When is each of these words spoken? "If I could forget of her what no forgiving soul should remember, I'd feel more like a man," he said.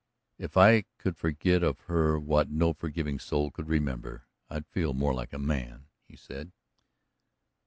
"If 0.39 0.57
I 0.57 0.85
could 0.97 1.15
forget 1.15 1.61
of 1.61 1.81
her 1.81 2.17
what 2.19 2.49
no 2.49 2.73
forgiving 2.73 3.19
soul 3.19 3.51
should 3.55 3.67
remember, 3.69 4.23
I'd 4.49 4.65
feel 4.65 4.95
more 4.95 5.13
like 5.13 5.31
a 5.31 5.37
man," 5.37 5.89
he 6.07 6.15
said. 6.15 6.53